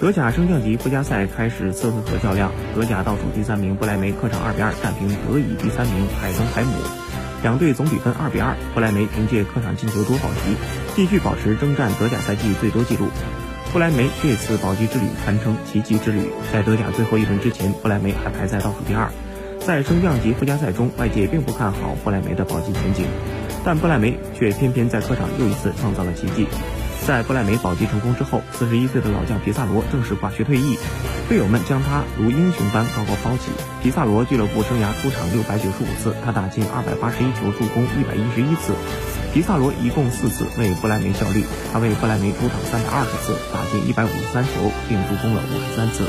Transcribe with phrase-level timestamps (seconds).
[0.00, 6.72] 德甲升降级附加赛开始瑟斯特较量，德甲倒数第三名不莱梅客场二比二战平德乙第三名海登海姆，
[7.42, 10.56] 两队总比分二比二，不莱梅凭借客场进球多保级，
[10.96, 13.08] 继续保持征战德甲赛季最多纪录。
[13.74, 19.06] 不莱梅这次保级之旅堪称奇迹之旅，在德甲最后一轮之前，不莱梅还排在倒数第二。
[19.60, 23.04] 在升降级附加赛中，外界并不看好不莱梅的保级前景，
[23.62, 26.46] 但不莱梅却偏偏在客场又一次创造了奇迹。
[27.10, 30.78] 在不莱梅保级成功之后，四十一岁的老将皮萨罗正式挂靴退役，
[31.28, 33.50] 队友们将他如英雄般高高抛起。
[33.82, 38.74] 皮萨罗俱乐部生涯出场六百九十五次，他打进二百八十一球，助攻一百一十一次。
[39.34, 46.06] 皮萨罗一共四次为不莱梅效力，他为不莱梅出场三百二十次，打进一百五十三球，并助攻了五十三次。